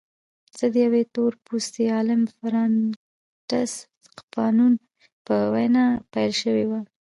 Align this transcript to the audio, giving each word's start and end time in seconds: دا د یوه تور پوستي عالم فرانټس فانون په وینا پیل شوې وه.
دا 0.57 0.65
د 0.73 0.75
یوه 0.85 1.01
تور 1.13 1.31
پوستي 1.45 1.85
عالم 1.95 2.21
فرانټس 2.37 3.71
فانون 4.31 4.73
په 5.25 5.35
وینا 5.53 5.85
پیل 6.13 6.31
شوې 6.41 6.65
وه. 6.69 6.79